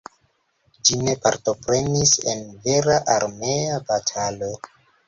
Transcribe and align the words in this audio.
Ĝi 0.87 0.97
ne 1.01 1.13
partoprenis 1.27 2.17
en 2.35 2.43
vera 2.67 2.99
armea 3.19 3.81
batalo. 3.93 4.55